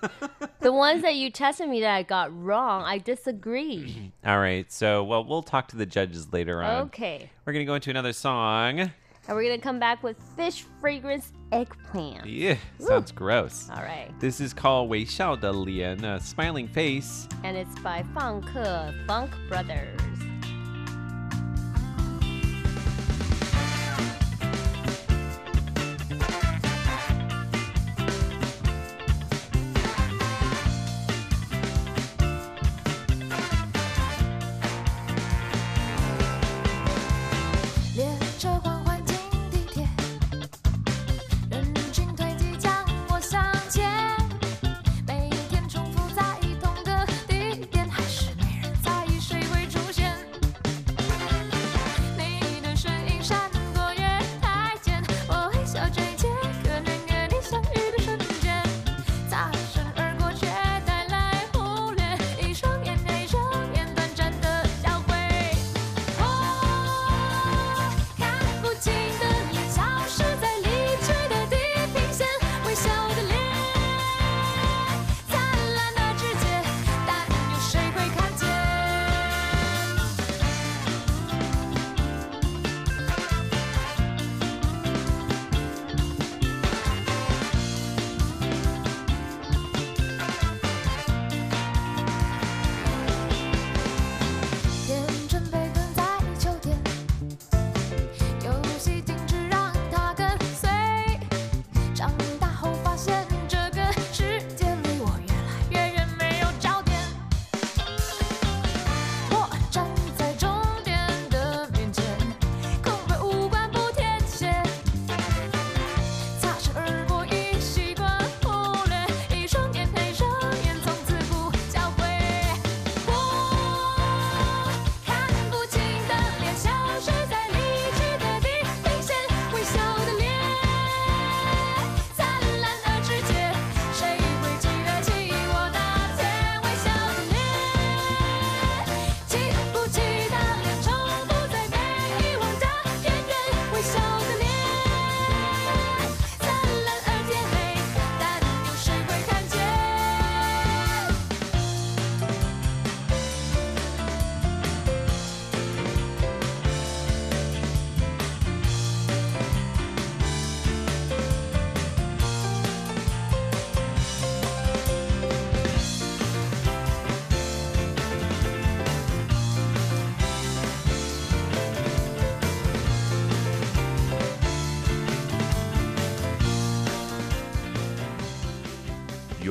[0.65, 4.11] the ones that you tested me that I got wrong, I disagree.
[4.25, 4.71] All right.
[4.71, 6.87] So, well, we'll talk to the judges later on.
[6.87, 7.29] Okay.
[7.45, 8.79] We're going to go into another song.
[8.79, 8.91] And
[9.29, 12.25] we're going to come back with fish fragrance eggplant.
[12.25, 13.69] Yeah, sounds gross.
[13.69, 14.09] All right.
[14.19, 17.27] This is called Wei Xiao De Lian, a smiling face.
[17.43, 18.49] And it's by Funk
[19.05, 20.01] Funk Brothers.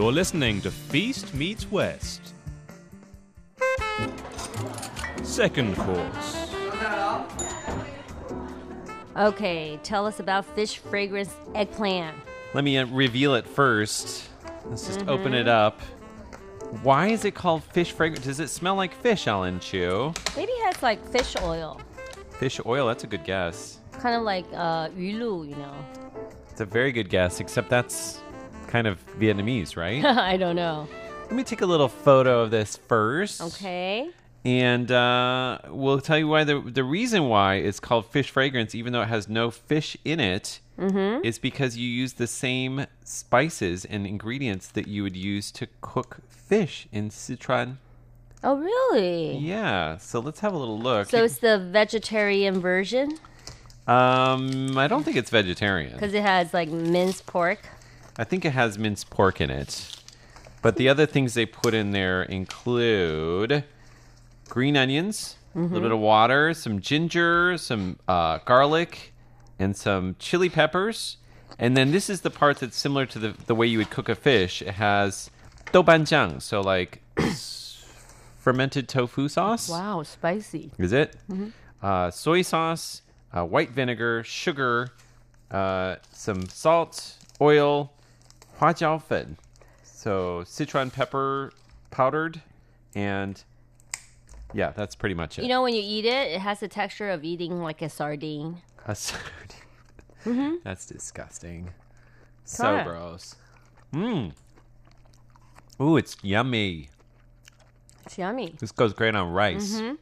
[0.05, 2.35] You're listening to Feast Meets West.
[5.23, 6.51] Second course.
[9.17, 12.15] Okay, tell us about fish fragrance eggplant.
[12.53, 14.29] Let me uh, reveal it first.
[14.67, 15.41] Let's just open Mhm.
[15.41, 15.81] it up.
[16.83, 18.27] Why is it called fish fragrance?
[18.27, 20.13] Does it smell like fish, Ellen Chu?
[20.37, 21.81] Maybe it has like fish oil,
[22.33, 23.79] Fish oil, that's a good guess.
[23.93, 25.73] kind of like uh, 鱼露, you know.
[26.51, 28.21] It's a very good guess, except that's
[28.75, 30.05] kind of Vietnamese, right?
[30.33, 30.89] I don't know.
[31.27, 33.41] Let me take a little photo of this first.
[33.41, 34.11] Okay.
[34.45, 38.93] And uh, we'll tell you why the the reason why it's called fish fragrance, even
[38.93, 41.25] though it has no fish in it, Mhm.
[41.25, 46.17] is because you use the same spices and ingredients that you would use to cook
[46.29, 47.77] fish in Sichuan
[48.43, 49.37] Oh, really?
[49.39, 49.99] Yeah.
[49.99, 51.09] So let's have a little look.
[51.09, 53.19] So it's the vegetarian version
[53.87, 55.93] um, I don't think it's vegetarian.
[55.93, 57.61] because it has like minced pork.
[58.17, 59.97] I think it has minced pork in it.
[60.63, 63.65] But the other things they put in there include
[64.49, 69.13] green onions, a little bit of water, some ginger, some uh, garlic,
[69.59, 71.17] and some chili peppers.
[71.59, 74.09] And then this is the part that's similar to the, the way you would cook
[74.09, 74.63] a fish.
[74.63, 75.31] It has
[75.73, 77.03] doubanjiang, so like
[78.39, 79.69] fermented tofu sauce.
[79.69, 80.71] Wow, spicy.
[80.79, 81.17] Is it?
[81.31, 81.53] Mhm.
[81.83, 83.03] Uh, soy sauce,
[83.33, 84.89] uh, white vinegar, sugar,
[85.51, 87.93] uh, some salt, oil,
[88.61, 89.37] huajiao fen.
[89.83, 91.53] So Sichuan pepper
[91.91, 92.43] powdered,
[92.95, 93.43] and
[94.53, 95.43] yeah, that's pretty much it.
[95.43, 98.59] You know, when you eat it, it has the texture of eating like a sardine.
[98.87, 99.25] A sardine.
[100.25, 100.57] Mhm.
[100.65, 101.71] That's disgusting.
[102.45, 103.37] So gross.
[103.93, 104.33] Mmm.
[105.81, 106.89] Ooh, it's yummy.
[108.07, 108.55] It's yummy.
[108.59, 109.75] This goes great on rice.
[109.77, 109.95] Mm-hmm.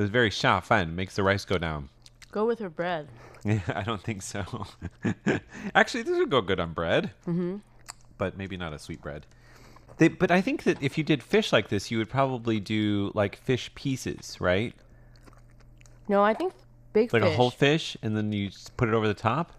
[0.00, 0.94] It's very sha fan.
[0.96, 1.88] Makes the rice go down.
[2.32, 3.08] Go with her bread.
[3.44, 4.44] Yeah, I don't think so.
[5.74, 7.60] Actually, this would go good on bread, Mhm.
[8.18, 9.24] But maybe not a sweetbread.
[9.96, 13.10] They, but I think that if you did fish like this, you would probably do
[13.14, 14.74] like fish pieces, right?
[16.08, 16.52] No, I think
[16.92, 17.32] big Like fish.
[17.32, 19.52] a whole fish, and then you just put it over the top.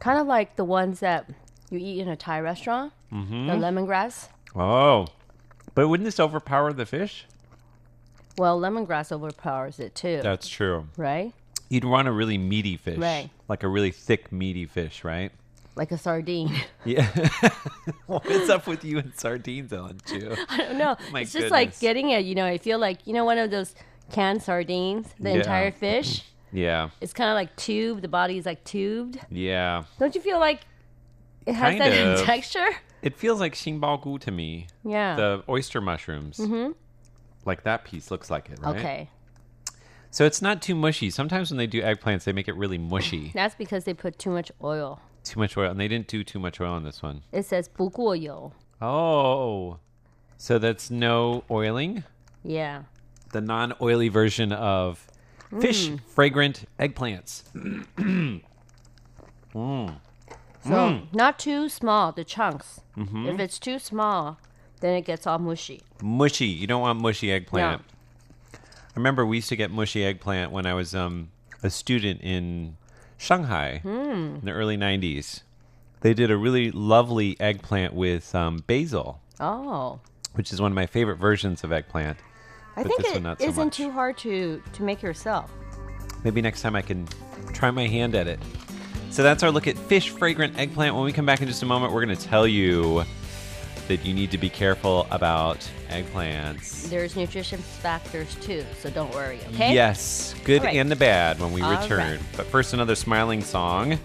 [0.00, 1.28] Kind of like the ones that
[1.70, 2.92] you eat in a Thai restaurant.
[3.12, 3.46] Mm-hmm.
[3.48, 4.28] The lemongrass.
[4.54, 5.06] Oh,
[5.74, 7.26] but wouldn't this overpower the fish?
[8.38, 10.20] Well, lemongrass overpowers it too.
[10.22, 10.86] That's true.
[10.96, 11.32] right.
[11.68, 13.30] You'd want a really meaty fish, Right.
[13.48, 15.32] Like a really thick, meaty fish, right?
[15.74, 16.54] Like a sardine.
[16.84, 17.06] Yeah.
[18.06, 20.34] what is up with you and sardines, Ellen Chu?
[20.48, 20.96] I don't know.
[21.12, 22.24] My it's just like getting it.
[22.24, 23.74] You know, I feel like you know one of those
[24.10, 25.36] canned sardines, the Yeah.
[25.36, 26.24] entire fish.
[26.54, 26.90] Yeah.
[27.00, 28.02] It's kind of like tubed.
[28.02, 29.18] The body is like tubed.
[29.30, 29.84] Yeah.
[29.98, 30.60] Don't you feel like
[31.46, 32.26] it has Kind that of.
[32.26, 32.68] texture?
[33.00, 34.66] It feels like xingbaogu to me.
[34.84, 35.16] Yeah.
[35.16, 36.36] The oyster mushrooms.
[36.36, 36.72] Mm-hmm.
[37.46, 38.76] Like that piece looks like it, right?
[38.76, 39.10] Okay.
[40.10, 41.08] So it's not too mushy.
[41.08, 43.32] Sometimes when they do eggplants, they make it really mushy.
[43.34, 45.69] That's because they put too much oil too much oil.
[45.71, 47.21] And they didn't do too much oil on this one.
[47.31, 48.51] It says 不过油.
[48.81, 49.77] Oh.
[50.37, 52.03] So that's no oiling?
[52.43, 52.83] Yeah.
[53.33, 55.07] The non oily version of
[55.59, 55.99] fish Mm.
[56.07, 57.43] fragrant eggplants.
[57.95, 58.41] mm.
[60.63, 61.13] So Mm.
[61.13, 62.81] not too small, the chunks.
[62.97, 63.27] Mhm.
[63.33, 64.37] If it's too small,
[64.81, 65.81] then it gets all mushy.
[66.01, 66.45] Mushy.
[66.47, 67.81] You don't want mushy eggplant.
[68.53, 68.59] I
[68.95, 71.29] remember we used to get mushy eggplant when I was um,
[71.63, 72.75] a student in
[73.22, 73.90] Shanghai Hmm.
[73.90, 75.42] in the early 90s.
[76.00, 80.00] They did a really lovely eggplant with um, basil, Oh.
[80.34, 82.18] which is one of my favorite versions of eggplant.
[82.76, 83.76] I think it not so isn't much.
[83.76, 85.52] too hard to, to make yourself.
[86.24, 87.06] Maybe next time I can
[87.52, 88.40] try my hand at it.
[89.10, 90.94] So that's our look at fish fragrant eggplant.
[90.96, 93.04] When we come back in just a moment, we're going to tell you
[93.87, 96.89] that you need to be careful about eggplants.
[96.89, 99.73] There's nutrition factors too, so don't worry, okay?
[99.73, 100.75] Yes, good All right.
[100.75, 101.97] and the bad when we All return.
[101.99, 102.19] right.
[102.35, 103.97] But first, another smiling song.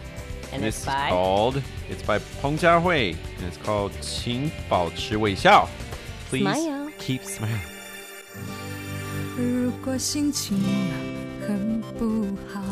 [0.52, 1.06] And this it's by?
[1.06, 1.62] is called.
[1.88, 5.66] It's by Peng Jiahui, and it's called "请保持微笑."
[6.28, 6.90] Please Smile.
[6.98, 7.58] keep smiling.
[9.36, 10.58] 如果心情
[11.48, 12.62] 很不好，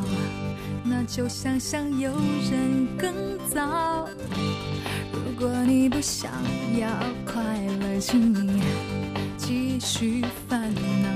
[0.85, 2.13] 那就想想有
[2.51, 4.07] 人更糟。
[5.38, 6.32] 如果你不想
[6.80, 6.88] 要
[7.26, 7.44] 快
[7.82, 8.64] 乐，请你
[9.38, 11.10] 继续烦恼，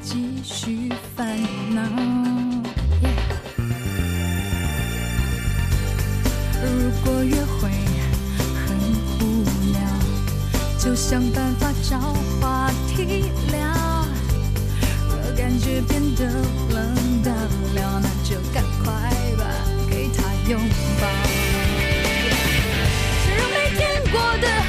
[0.00, 1.36] 继续烦
[1.74, 1.82] 恼。
[6.62, 6.68] 如
[7.04, 7.68] 果约会
[8.54, 8.78] 很
[9.18, 9.80] 无聊。
[10.78, 11.98] 就想办法找
[12.40, 14.06] 话题聊。
[15.08, 16.24] 若感觉变得
[16.70, 18.92] 冷淡了，那就赶快
[19.36, 19.44] 吧，
[19.90, 20.60] 给他拥
[21.00, 21.43] 抱。
[24.13, 24.62] 形容每天过得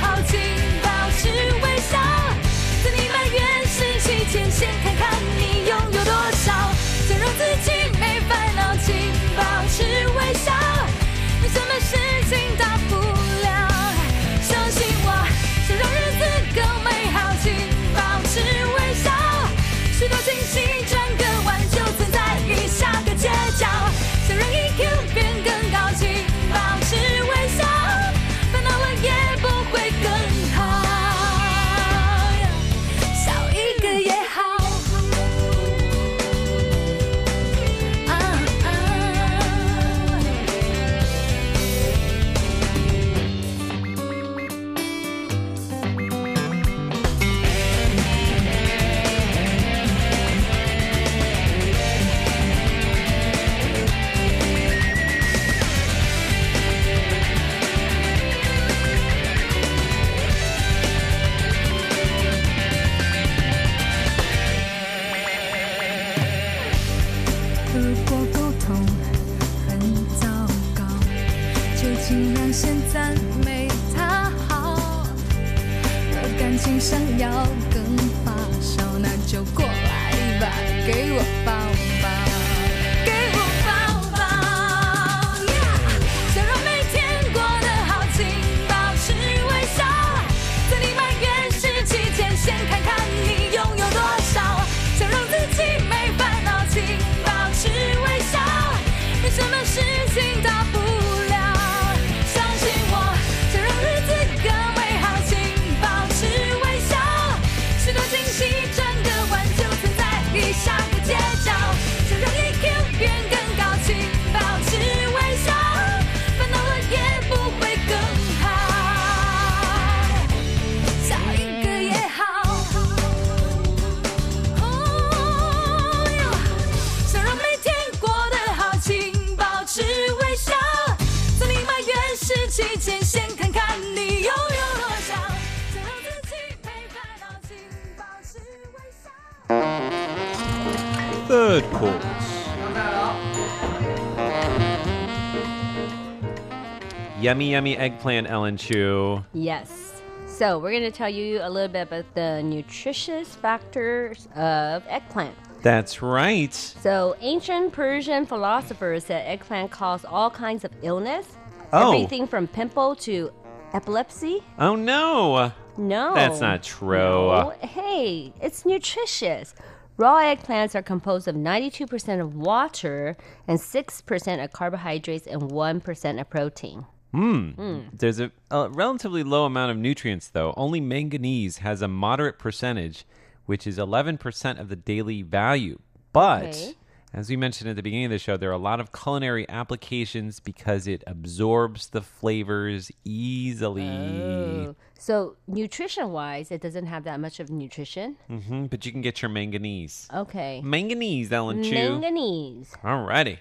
[147.25, 149.25] Yummy, yummy eggplant, Ellen Chu.
[149.33, 149.99] Yes.
[150.27, 155.33] So we're going to tell you a little bit about the nutritious factors of eggplant.
[155.63, 156.53] That's right.
[156.53, 161.25] So ancient Persian philosophers said eggplant caused all kinds of illness.
[161.73, 161.93] Oh.
[161.93, 163.31] Everything from pimple to
[163.73, 164.43] epilepsy.
[164.59, 165.51] Oh no.
[165.77, 166.13] No.
[166.13, 166.99] That's not true.
[166.99, 167.55] No.
[167.59, 169.55] Hey, it's nutritious.
[169.97, 173.17] Raw eggplants are composed of 92% of water
[173.47, 176.85] and 6% of carbohydrates and 1% of protein.
[177.15, 177.49] Hmm.
[177.57, 177.97] Mm.
[177.97, 180.53] There's a, a relatively low amount of nutrients, though.
[180.57, 183.05] Only manganese has a moderate percentage,
[183.45, 185.79] which is 11% of the daily value.
[186.11, 186.73] But, Okay.
[187.13, 189.47] as we mentioned at the beginning of the show, there are a lot of culinary
[189.49, 193.87] applications because it absorbs the flavors easily.
[193.87, 194.75] Oh.
[194.97, 198.17] So, nutrition wise, it doesn't have that much of nutrition.
[198.27, 200.07] hmm But you can get your manganese.
[200.13, 200.61] Okay.
[200.63, 201.73] Manganese, Ellen Chu.
[201.75, 202.73] Manganese.
[202.83, 203.37] Alrighty.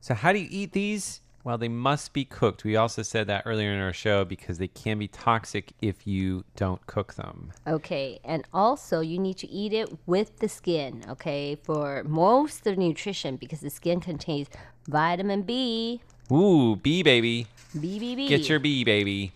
[0.00, 1.20] So, how do you eat these?
[1.46, 2.64] Well, they must be cooked.
[2.64, 6.42] We also said that earlier in our show because they can be toxic if you
[6.56, 7.52] don't cook them.
[7.68, 12.74] Okay, and also you need to eat it with the skin, okay, for most of
[12.74, 14.48] the nutrition because the skin contains
[14.88, 16.00] vitamin B.
[16.32, 17.46] Ooh, B baby.
[17.80, 18.26] B, B, B.
[18.26, 19.30] Get your B baby.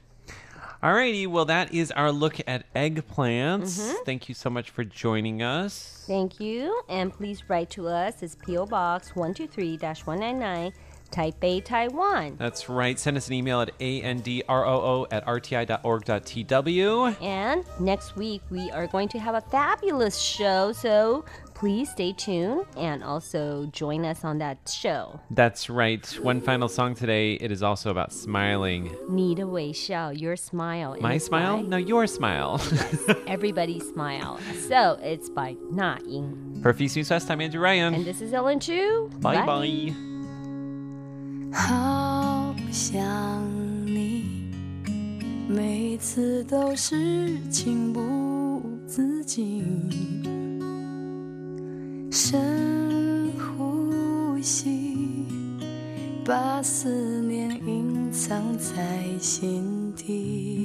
[0.83, 3.79] Alrighty, well, that is our look at eggplants.
[3.79, 4.05] Mhm.
[4.05, 6.03] Thank you so much for joining us.
[6.09, 8.21] Thank you, and please write to us.
[8.21, 10.73] It's PO Box 123-199,
[11.11, 12.37] Taipei, Taiwan.
[12.39, 12.99] That's right.
[12.99, 17.23] Send us an email at androo at rti.org.tw.
[17.23, 20.73] And next week, we are going to have a fabulous show.
[20.73, 25.21] So please stay tuned and also join us on that show.
[25.31, 26.07] That's right.
[26.23, 27.35] One final song today.
[27.35, 28.97] It is also about smiling.
[29.09, 30.11] Need a way show.
[30.11, 30.97] Your smile.
[31.01, 31.63] My smile?
[31.63, 32.61] No, your smile.
[33.27, 34.39] Everybody everybody's smile.
[34.69, 36.61] So it's by Na Ying.
[36.63, 37.95] For Feast Meets West, I'm Andrew Ryan.
[37.95, 39.11] And this is Ellen Chu.
[39.21, 39.47] Bye bye.
[39.47, 40.10] bye.
[41.53, 43.03] 好想
[43.85, 44.25] 你，
[45.49, 49.65] 每次都是情不自禁。
[52.11, 55.27] 深呼吸，
[56.25, 60.60] 把思念隐藏在心底。